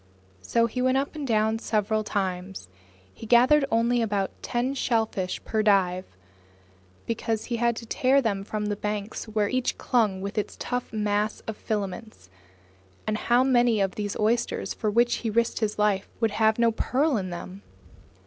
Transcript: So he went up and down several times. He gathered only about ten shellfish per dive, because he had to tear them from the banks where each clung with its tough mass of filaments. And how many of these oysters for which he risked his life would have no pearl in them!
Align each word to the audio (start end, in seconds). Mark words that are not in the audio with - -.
So 0.41 0.65
he 0.65 0.81
went 0.81 0.97
up 0.97 1.13
and 1.13 1.27
down 1.27 1.59
several 1.59 2.03
times. 2.03 2.69
He 3.13 3.27
gathered 3.27 3.65
only 3.69 4.01
about 4.01 4.31
ten 4.41 4.73
shellfish 4.73 5.39
per 5.45 5.61
dive, 5.61 6.05
because 7.05 7.45
he 7.45 7.57
had 7.57 7.75
to 7.75 7.85
tear 7.85 8.19
them 8.19 8.43
from 8.43 8.65
the 8.65 8.75
banks 8.75 9.25
where 9.27 9.47
each 9.47 9.77
clung 9.77 10.19
with 10.19 10.39
its 10.39 10.57
tough 10.59 10.91
mass 10.91 11.41
of 11.41 11.55
filaments. 11.55 12.31
And 13.05 13.15
how 13.15 13.43
many 13.43 13.79
of 13.79 13.93
these 13.93 14.17
oysters 14.17 14.73
for 14.73 14.89
which 14.89 15.17
he 15.17 15.29
risked 15.29 15.59
his 15.59 15.77
life 15.77 16.09
would 16.19 16.31
have 16.31 16.57
no 16.57 16.71
pearl 16.71 17.15
in 17.15 17.29
them! 17.29 17.61